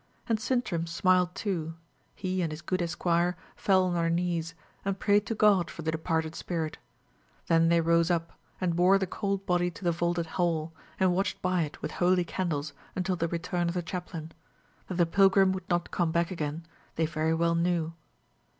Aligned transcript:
And 0.27 0.39
Sintram 0.39 0.87
smiled 0.87 1.35
too; 1.35 1.75
he 2.15 2.41
and 2.41 2.51
his 2.51 2.63
good 2.63 2.81
esquire 2.81 3.37
fell 3.55 3.83
on 3.83 3.93
their 3.93 4.09
knees, 4.09 4.55
and 4.83 4.97
prayed 4.97 5.27
to 5.27 5.35
God 5.35 5.69
for 5.69 5.83
the 5.83 5.91
departed 5.91 6.33
spirit. 6.33 6.79
Then 7.45 7.69
they 7.69 7.81
rose 7.81 8.09
up, 8.09 8.33
and 8.59 8.75
bore 8.75 8.97
the 8.97 9.05
cold 9.05 9.45
body 9.45 9.69
to 9.69 9.83
the 9.83 9.91
vaulted 9.91 10.25
hall, 10.25 10.73
and 10.99 11.13
watched 11.13 11.39
by 11.43 11.61
it 11.61 11.83
with 11.83 11.91
holy 11.91 12.23
candles 12.23 12.73
until 12.95 13.15
the 13.15 13.27
return 13.27 13.67
of 13.69 13.75
the 13.75 13.83
chaplain. 13.83 14.31
That 14.87 14.95
the 14.95 15.05
pilgrim 15.05 15.51
would 15.51 15.69
not 15.69 15.91
come 15.91 16.11
back 16.11 16.31
again, 16.31 16.65
they 16.95 17.05
very 17.05 17.35
well 17.35 17.53
knew. 17.53 17.93